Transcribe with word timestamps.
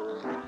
Bye. 0.00 0.39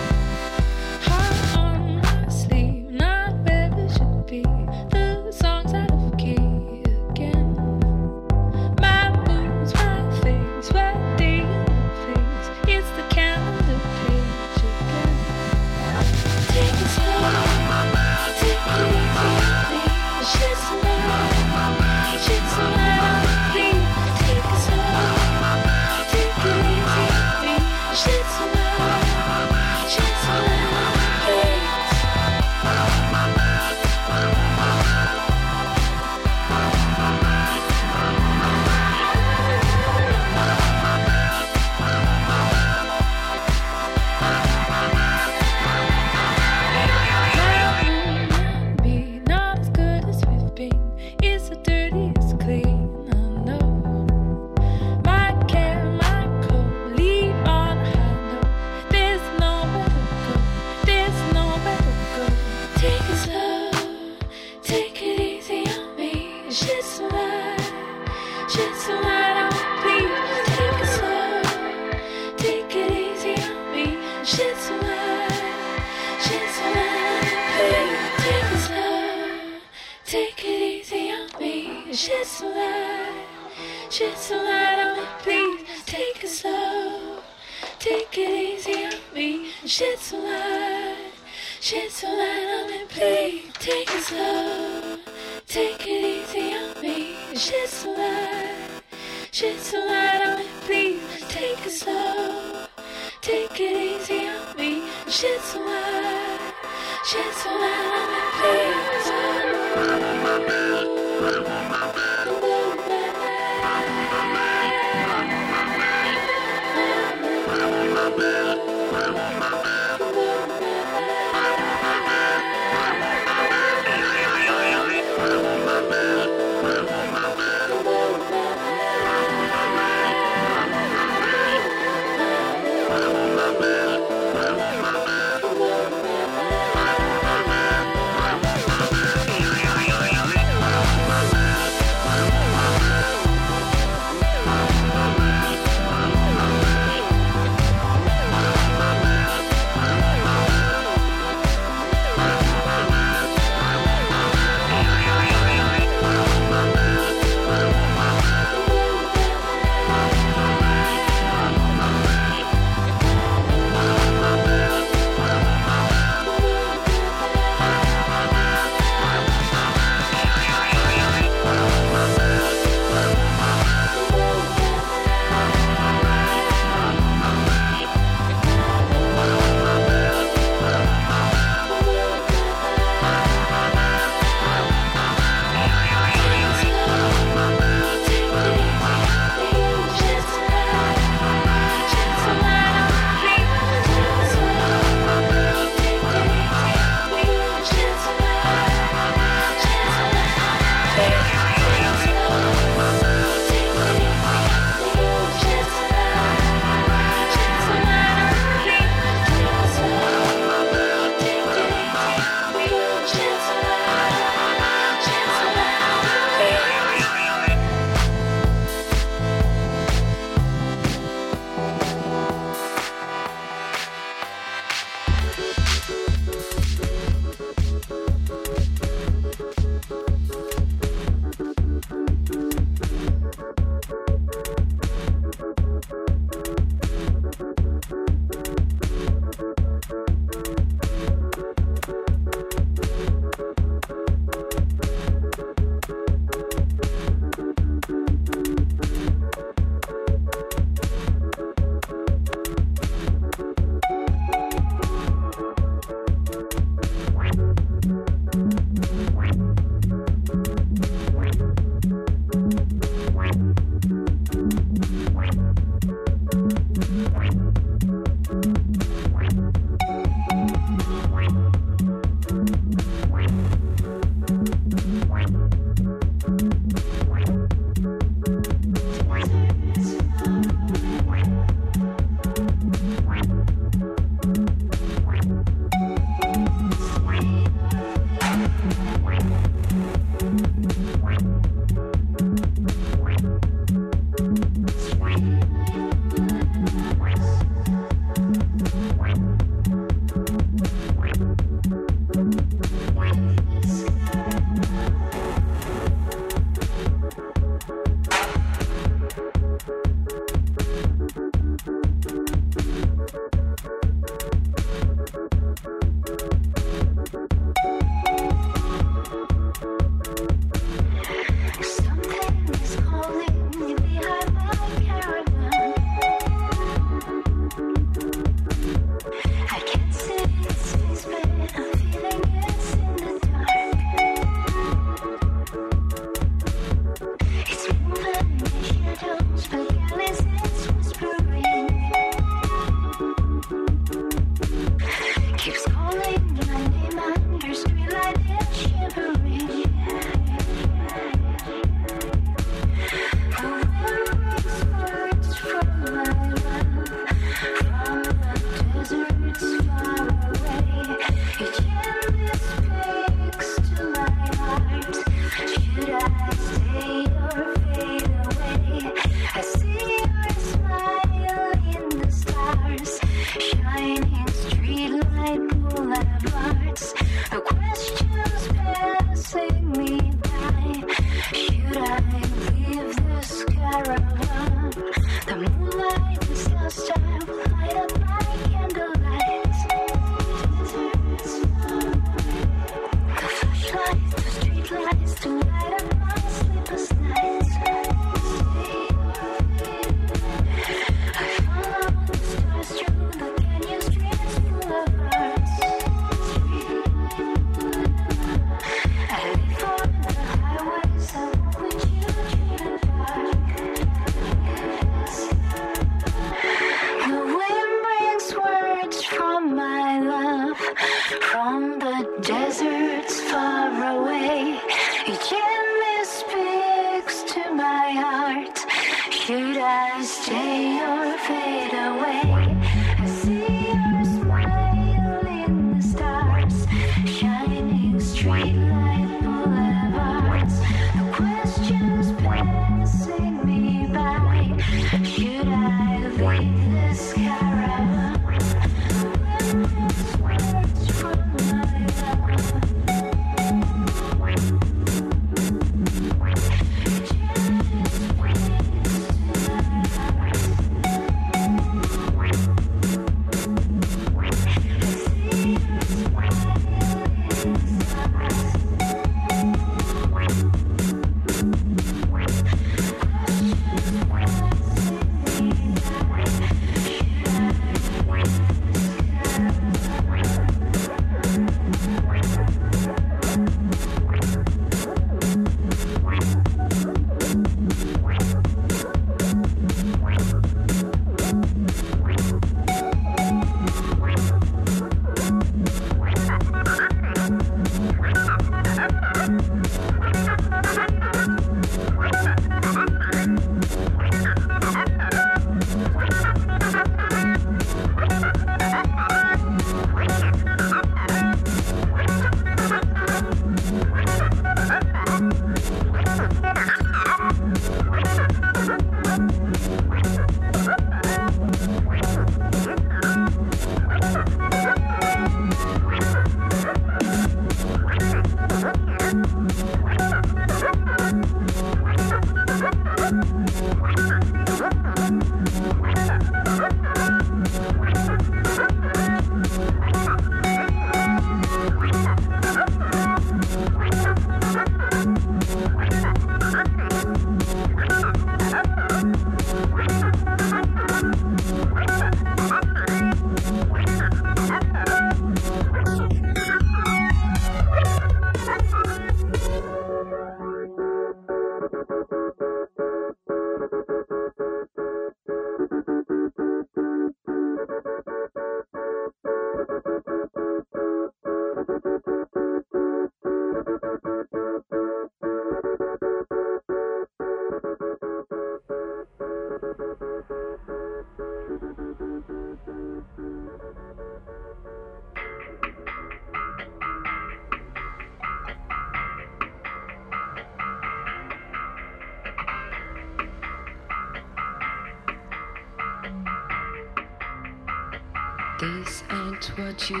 This 599.86 600.00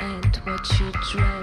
ain't 0.00 0.36
what 0.46 0.80
you 0.80 1.20
lie. 1.20 1.35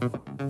Mm-hmm. 0.00 0.49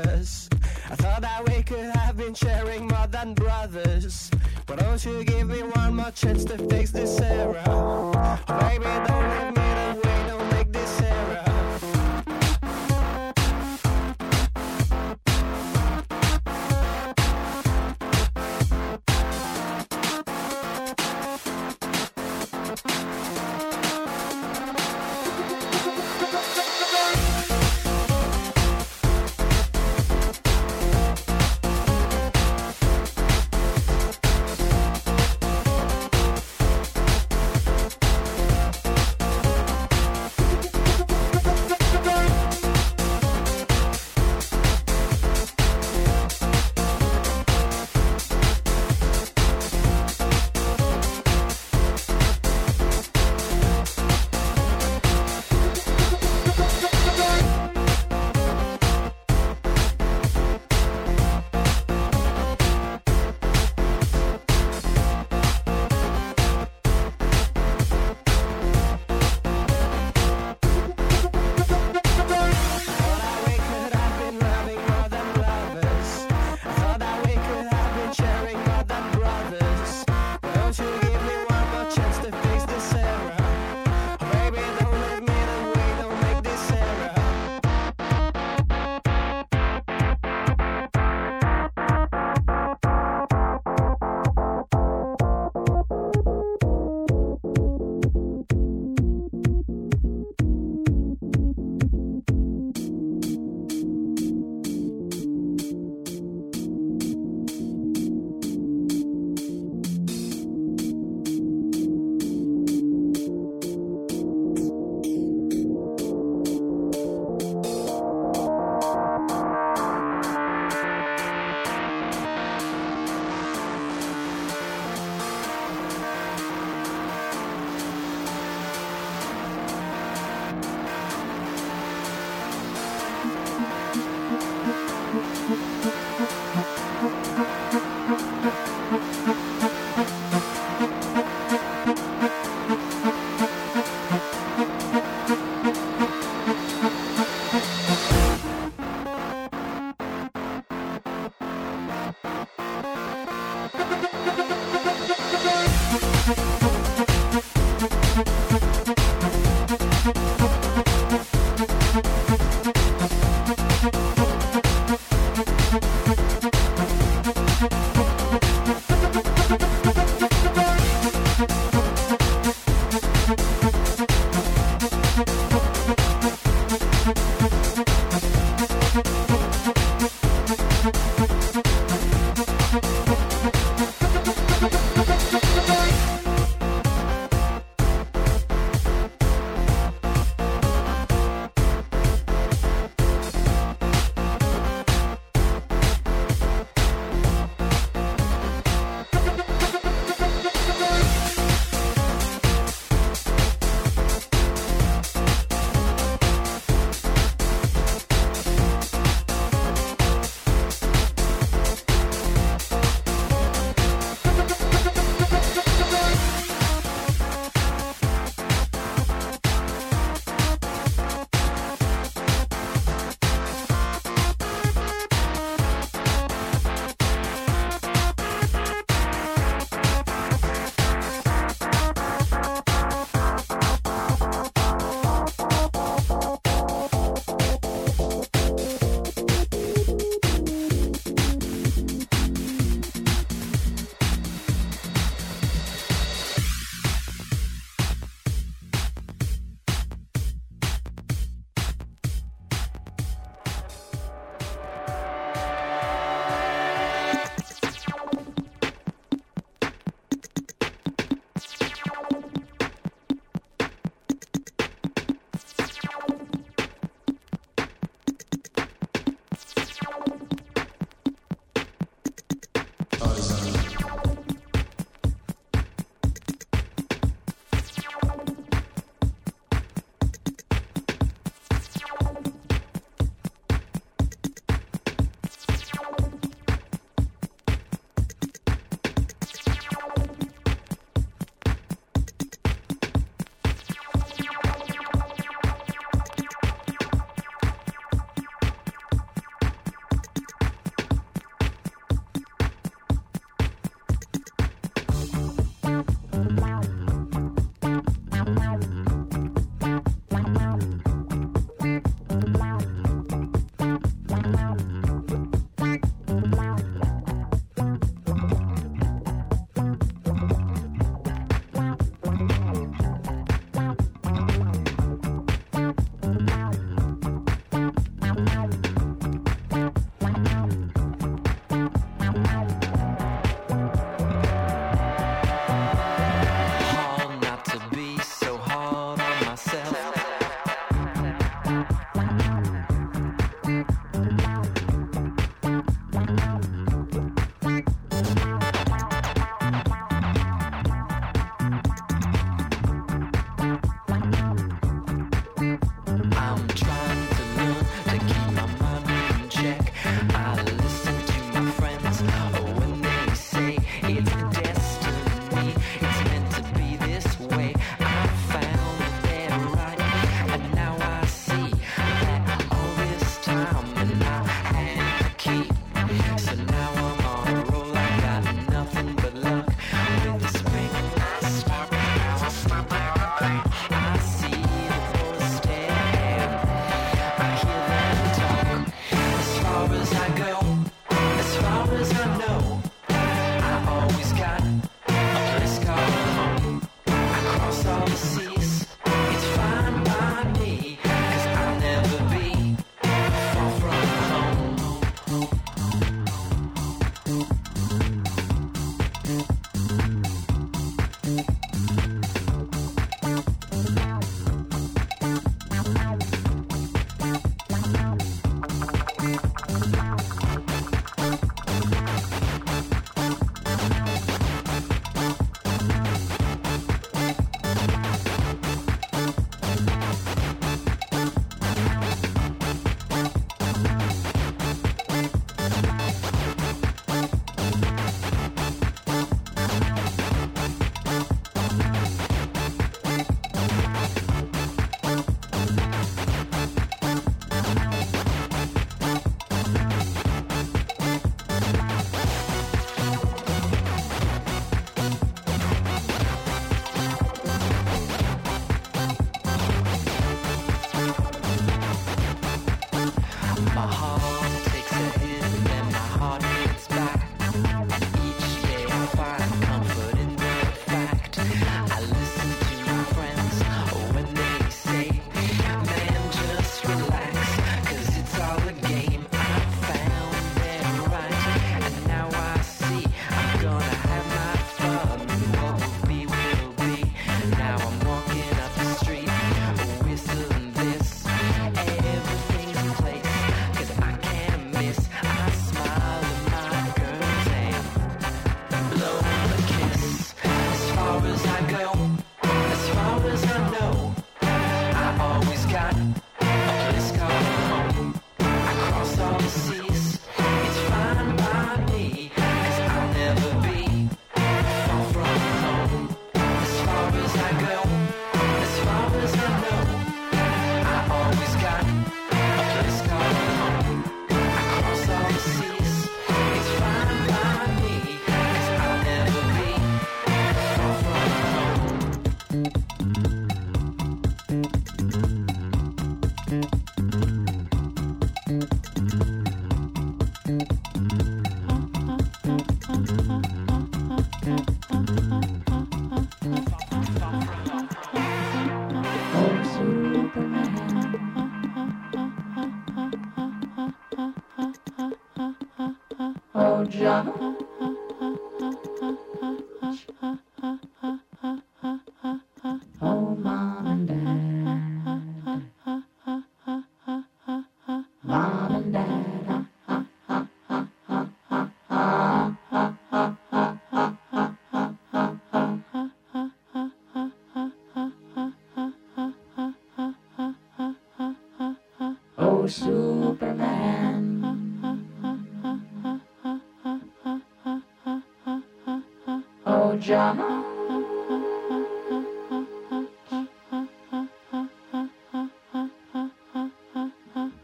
lovers. 0.00 0.48
I 0.90 0.96
thought 0.96 1.22
that 1.22 1.48
we 1.48 1.62
could 1.62 1.90
have 1.90 2.16
been 2.16 2.34
sharing 2.34 2.88
more 2.88 3.06
than 3.08 3.34
brothers. 3.34 4.30
Why 4.66 4.76
don't 4.76 5.04
you 5.04 5.24
give 5.24 5.48
me 5.48 5.62
one 5.62 5.96
more 5.96 6.10
chance 6.10 6.44
to 6.44 6.58
fix 6.68 6.90
this 6.90 7.20
error? 7.20 7.62
Baby, 8.46 8.84
don't 9.06 9.49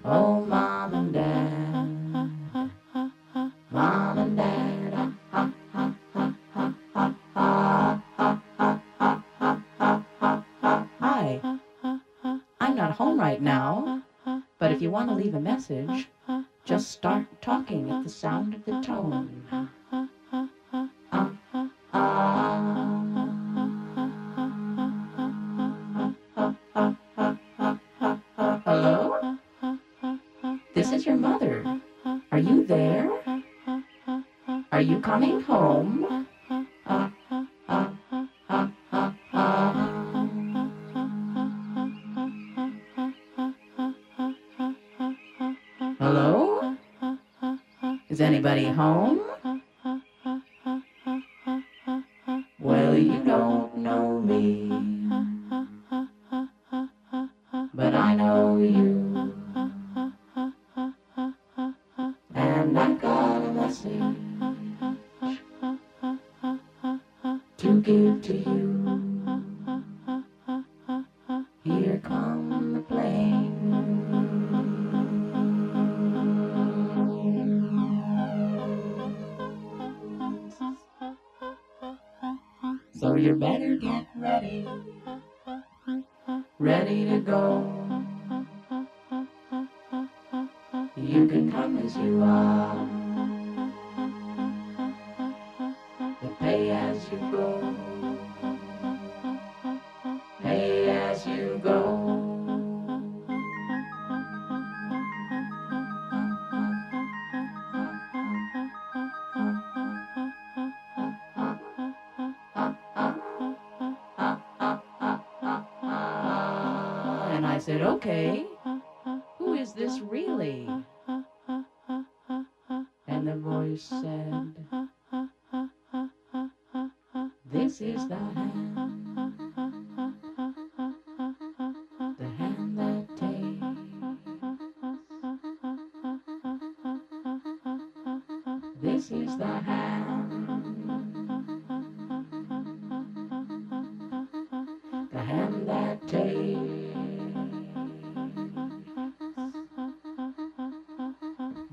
Oh, 0.05 0.45
mom 0.45 0.95
and 0.95 1.14
dad, 1.14 1.89
mom 3.70 4.18
and 4.18 4.37
dad. 4.37 5.14
Hi, 11.01 11.41
I'm 12.61 12.76
not 12.76 12.97
home 12.97 13.18
right 13.18 13.41
now, 13.41 14.03
but 14.59 14.70
if 14.70 14.82
you 14.82 14.91
want 14.91 15.09
to 15.09 15.14
leave 15.14 15.34
a 15.34 15.41
message, 15.41 16.09
just 16.66 16.91
start 16.91 17.24
talking 17.41 17.91
at 17.91 18.03
the 18.03 18.11
sound 18.11 18.53
of 18.53 18.66
the 18.66 18.78
tone. 18.82 19.47
home. 48.76 49.15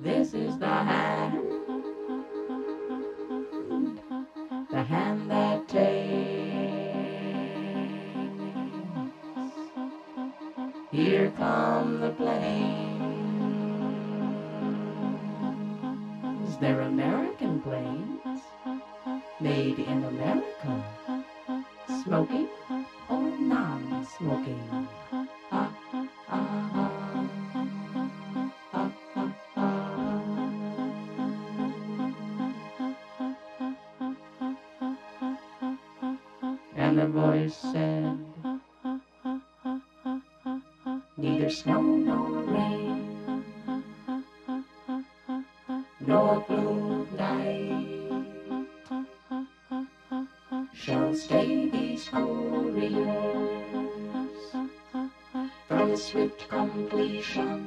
This 0.04 0.34
is 0.34 0.58
the 0.58 0.68
hand. 0.68 1.53
上。 57.24 57.63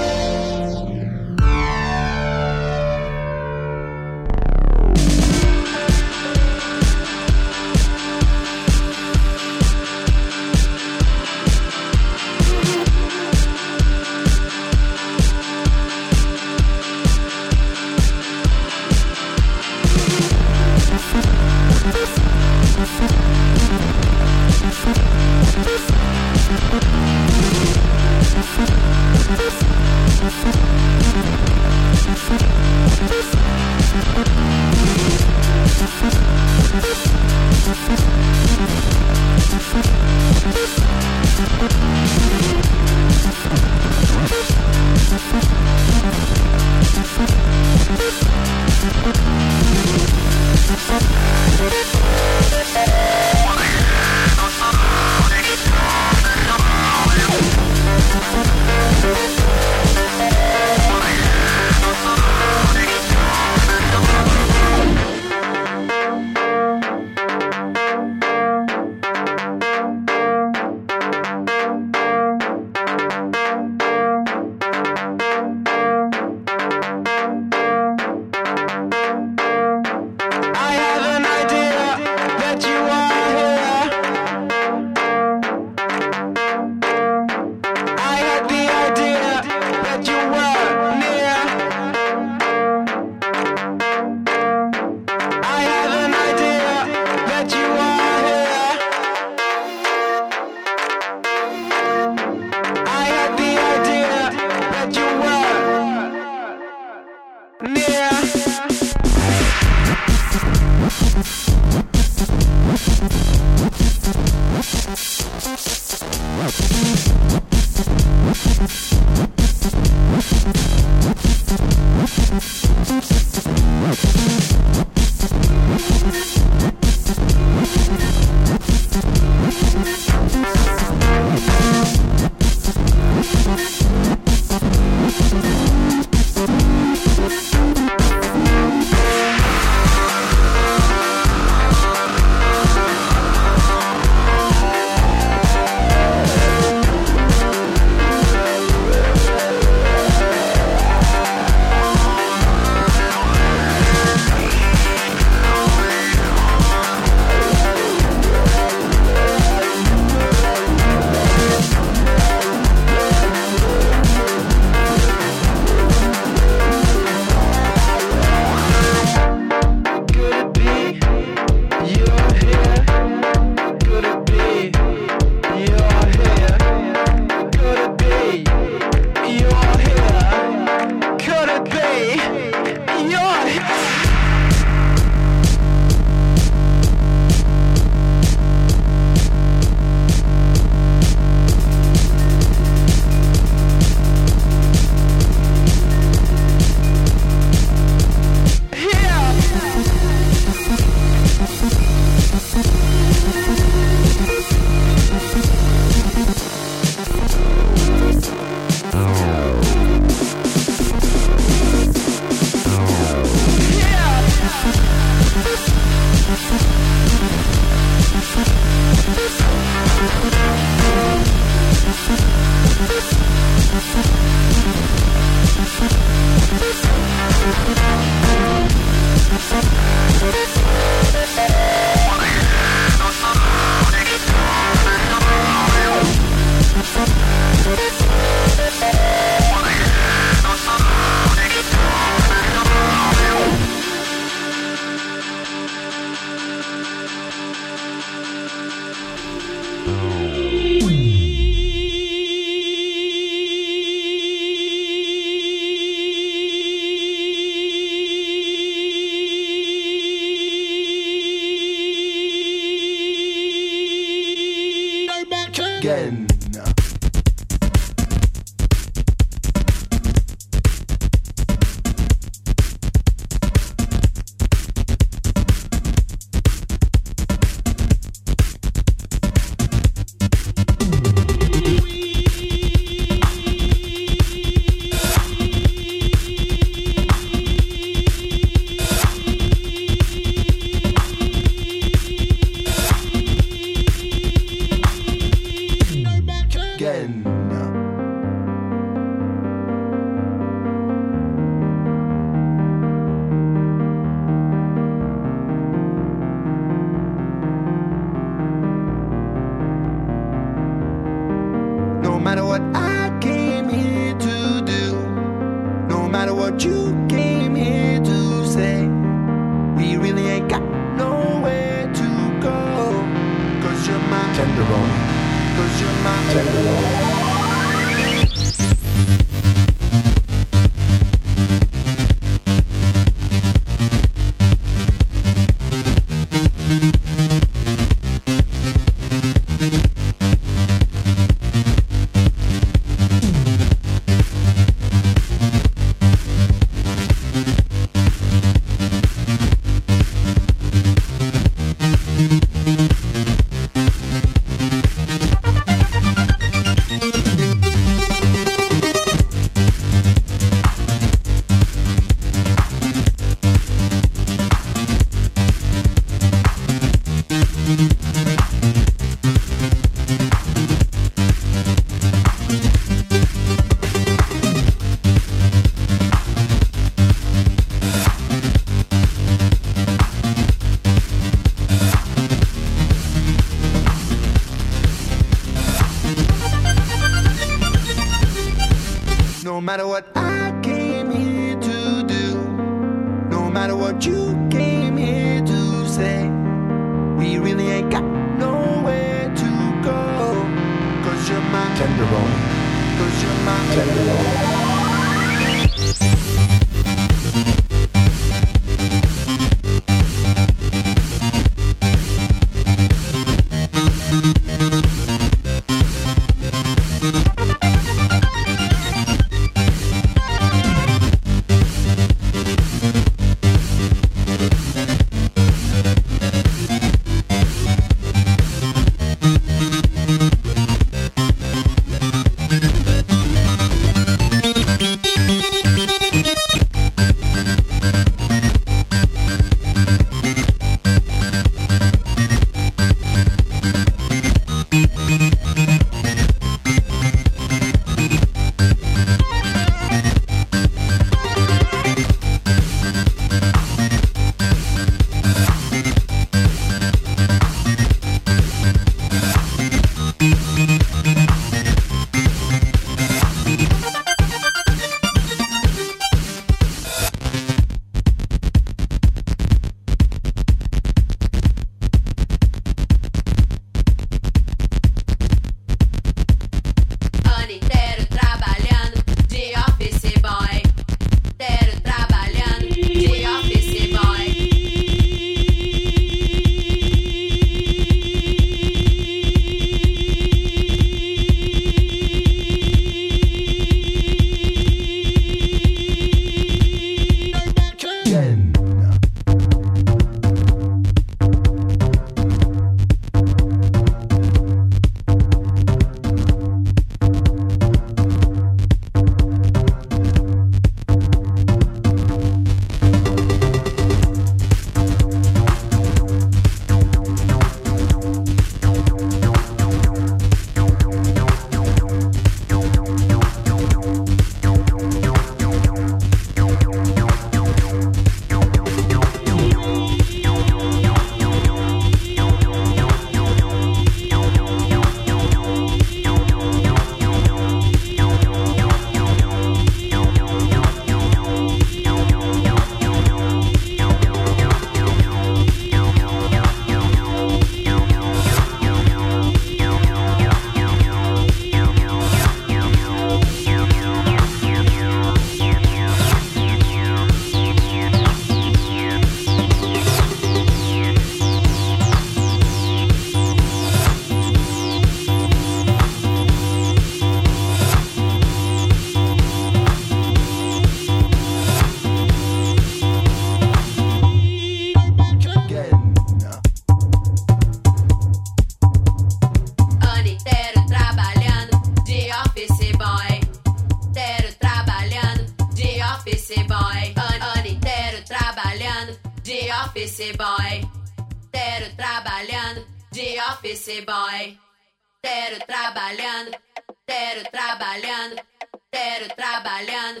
trabalhando, 599.38 600.00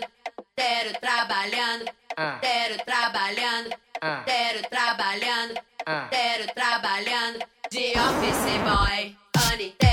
quero 0.56 0.98
trabalhando, 1.00 1.84
ah. 2.16 2.38
quero 2.40 2.76
trabalhando, 2.84 3.76
ah. 4.00 4.22
quero 4.26 4.68
trabalhando, 4.68 5.60
ah. 5.86 6.08
quero 6.10 6.52
trabalhando. 6.54 7.38
De 7.70 7.92
office 7.98 8.58
boy, 8.64 9.16
Anita. 9.52 9.87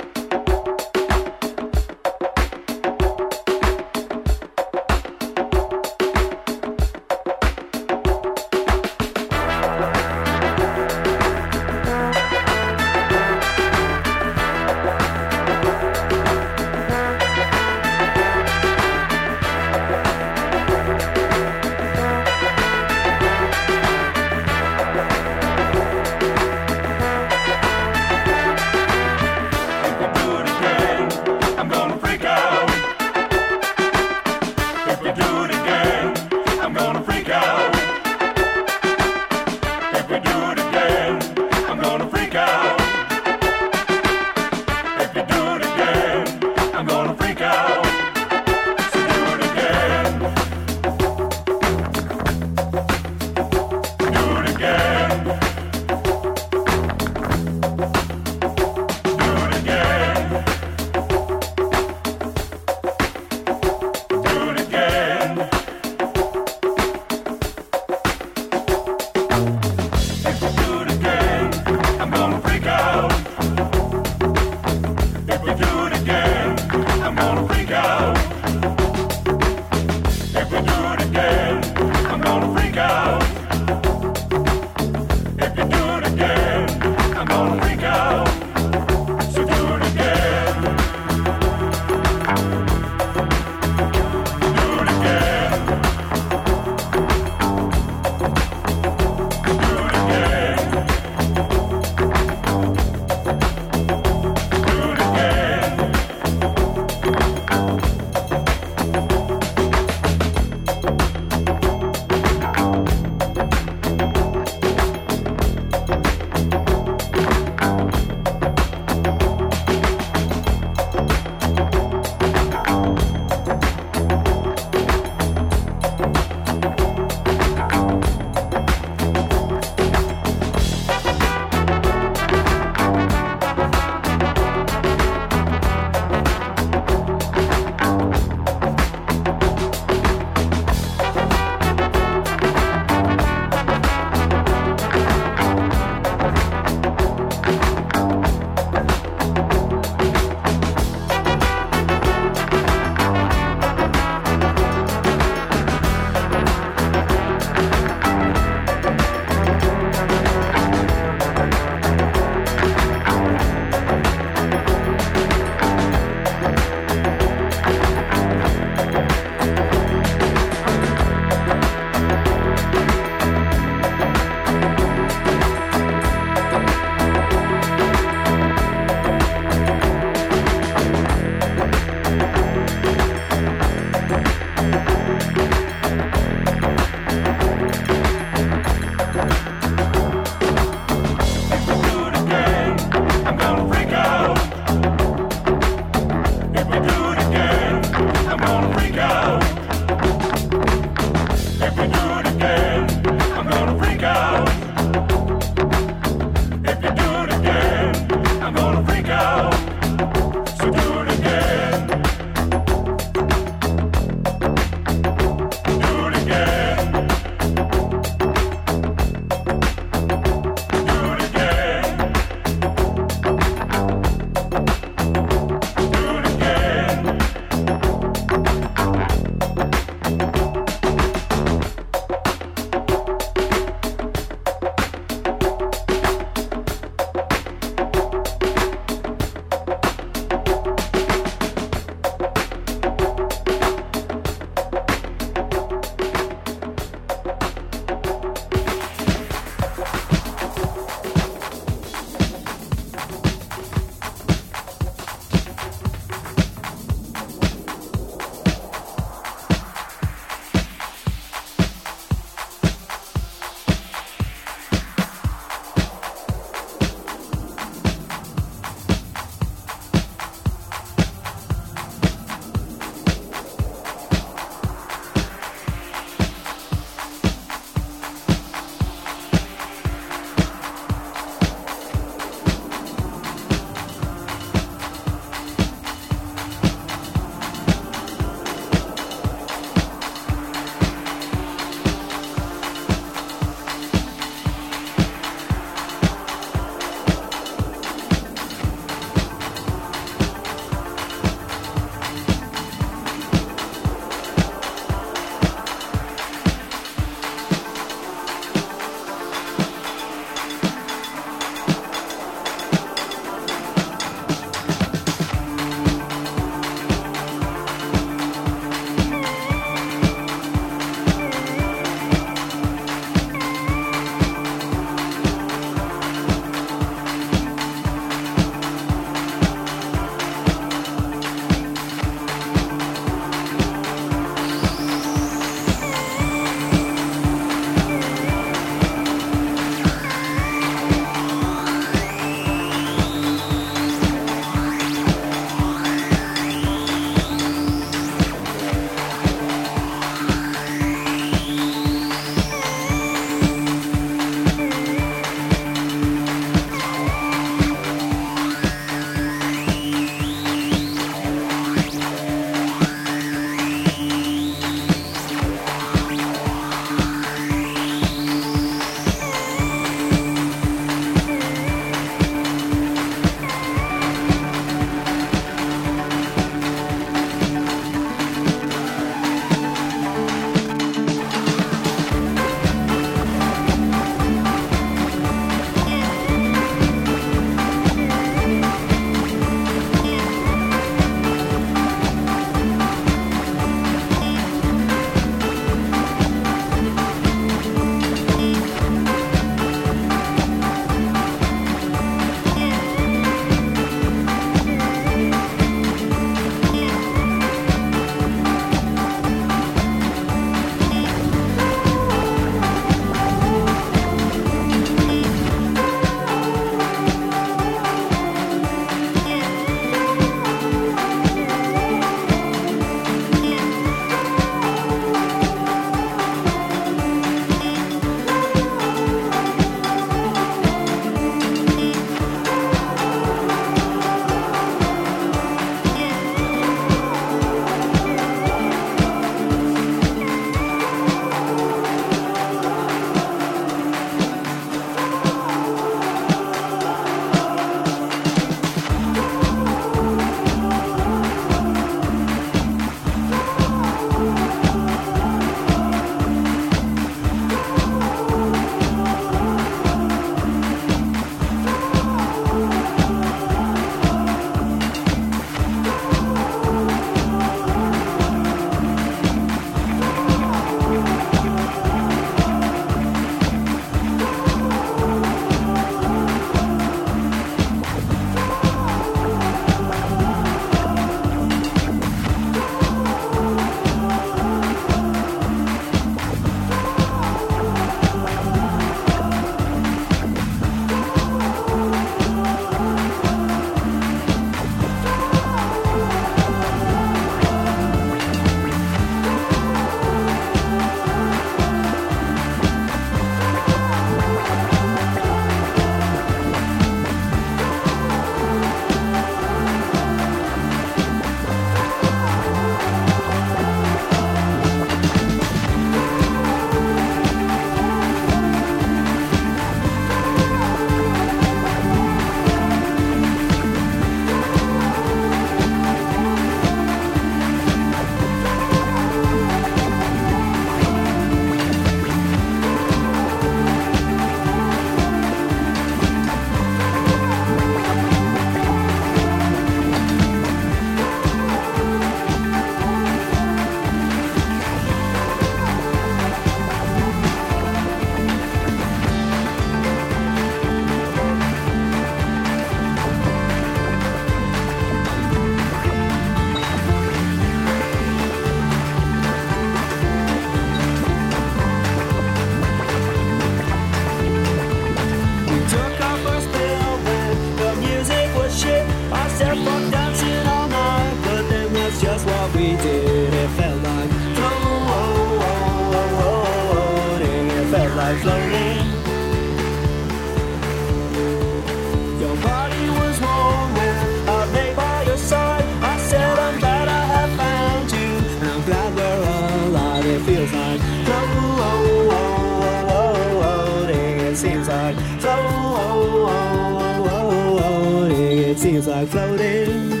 Feels 598.60 598.86
like 598.86 599.08
floating. 599.08 600.00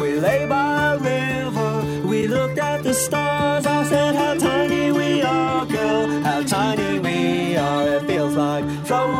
We 0.00 0.18
lay 0.18 0.46
by 0.46 0.94
a 0.94 0.98
river, 0.98 1.84
we 2.08 2.26
looked 2.26 2.58
at 2.58 2.82
the 2.82 2.92
stars. 2.92 3.64
I 3.64 3.84
said, 3.84 4.16
How 4.16 4.34
tiny 4.34 4.90
we 4.90 5.22
are, 5.22 5.64
girl, 5.64 6.08
how 6.22 6.42
tiny 6.42 6.98
we 6.98 7.56
are. 7.56 7.88
It 7.88 8.02
feels 8.02 8.34
like 8.34 8.64
floating. 8.84 9.14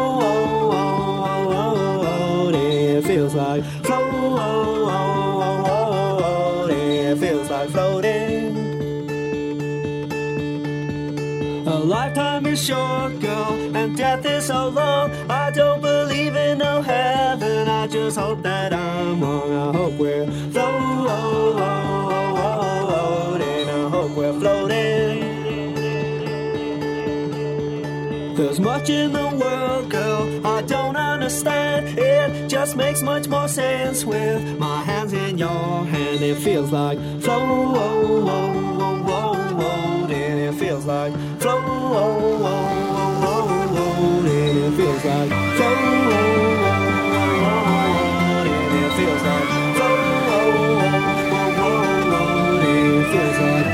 It 2.97 3.05
feels 3.05 3.35
like 3.35 3.65
floating. 3.85 4.75
It 6.77 7.19
feels 7.19 7.49
like 7.49 7.69
floating. 7.71 8.57
A 11.67 11.79
lifetime 11.79 12.47
is 12.47 12.61
short, 12.67 13.21
girl, 13.21 13.53
and 13.77 13.97
death 13.97 14.27
is 14.27 14.47
so 14.47 14.69
long. 14.69 15.13
I 15.31 15.53
don't 15.53 15.81
believe 15.81 15.94
in 16.33 16.59
no 16.59 16.81
heaven. 16.81 17.69
I 17.69 17.87
just 17.87 18.17
hope 18.19 18.43
that 18.43 18.73
I'm 18.73 19.21
wrong. 19.21 19.53
I 19.53 19.77
hope 19.77 19.95
we're 19.95 20.27
floating. 20.53 21.59
I 23.69 23.89
hope 23.91 24.11
we're 24.17 24.39
floating. 24.41 25.35
There's 28.35 28.59
much 28.59 28.91
in 28.91 29.13
the 29.13 29.29
world, 29.37 29.91
girl, 29.91 30.47
I 30.47 30.63
don't 30.63 30.97
understand. 30.97 31.99
It 31.99 32.49
just 32.49 32.77
makes 32.77 33.03
much 33.03 33.29
more 33.29 33.49
sense 33.49 34.05
with 34.05 34.59
my 34.59 34.83
hands 34.83 35.13
in 35.13 35.39
your 35.39 35.85
hand. 35.85 36.23
It 36.23 36.37
feels 36.37 36.73
like 36.73 36.99
floating. 37.21 38.29
It 40.11 40.55
feels 40.55 40.85
like 40.85 41.13
floating 41.41 42.94
and 44.05 44.59
it 44.59 44.73
feels 44.77 45.05
like 45.05 45.31
so 45.59 45.69
cold 46.09 46.47
and 48.47 48.75
it 48.85 48.91
feels 48.97 49.23
like 49.29 49.49
so 49.79 49.89
cold 50.29 50.83
and 52.63 52.69
it 52.69 53.07
feels 53.13 53.39
like 53.41 53.74